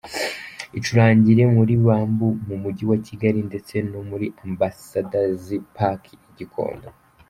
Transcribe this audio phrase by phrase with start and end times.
[0.77, 6.87] Icurangira muri Bambu mu mujyi wa Kigali ndetse no muri Ambasadazi Paki i Gikondo.